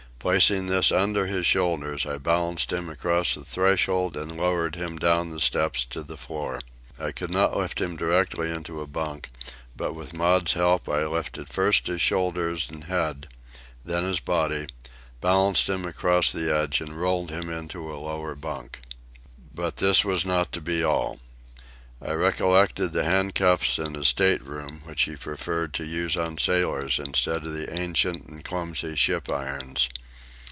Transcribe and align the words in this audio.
Placing 0.21 0.67
this 0.67 0.91
under 0.91 1.25
his 1.25 1.47
shoulders, 1.47 2.05
I 2.05 2.19
balanced 2.19 2.71
him 2.71 2.89
across 2.91 3.33
the 3.33 3.43
threshold 3.43 4.15
and 4.15 4.37
lowered 4.37 4.75
him 4.75 4.99
down 4.99 5.31
the 5.31 5.39
steps 5.39 5.83
to 5.85 6.03
the 6.03 6.15
floor. 6.15 6.59
I 6.99 7.11
could 7.11 7.31
not 7.31 7.57
lift 7.57 7.81
him 7.81 7.95
directly 7.97 8.51
into 8.51 8.81
a 8.81 8.85
bunk, 8.85 9.29
but 9.75 9.95
with 9.95 10.13
Maud's 10.13 10.53
help 10.53 10.87
I 10.87 11.07
lifted 11.07 11.49
first 11.49 11.87
his 11.87 12.03
shoulders 12.03 12.69
and 12.69 12.83
head, 12.83 13.29
then 13.83 14.03
his 14.03 14.19
body, 14.19 14.67
balanced 15.21 15.67
him 15.67 15.85
across 15.85 16.31
the 16.31 16.55
edge, 16.55 16.81
and 16.81 17.01
rolled 17.01 17.31
him 17.31 17.49
into 17.49 17.91
a 17.91 17.97
lower 17.97 18.35
bunk. 18.35 18.77
But 19.55 19.77
this 19.77 20.05
was 20.05 20.23
not 20.23 20.51
to 20.51 20.61
be 20.61 20.83
all. 20.83 21.19
I 21.99 22.11
recollected 22.13 22.93
the 22.93 23.05
handcuffs 23.05 23.79
in 23.79 23.95
his 23.95 24.09
state 24.09 24.43
room, 24.45 24.83
which 24.85 25.01
he 25.03 25.15
preferred 25.15 25.73
to 25.75 25.83
use 25.83 26.15
on 26.15 26.37
sailors 26.37 26.99
instead 26.99 27.43
of 27.43 27.53
the 27.53 27.73
ancient 27.75 28.27
and 28.27 28.45
clumsy 28.45 28.95
ship 28.95 29.27
irons. 29.31 29.89